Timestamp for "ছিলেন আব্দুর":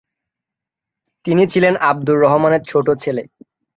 1.47-2.17